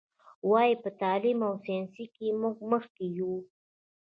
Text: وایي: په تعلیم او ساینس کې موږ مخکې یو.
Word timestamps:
وایي: 0.51 0.73
په 0.83 0.89
تعلیم 1.01 1.39
او 1.47 1.53
ساینس 1.63 1.93
کې 2.15 2.27
موږ 2.41 2.55
مخکې 2.71 3.05
یو. 3.17 3.33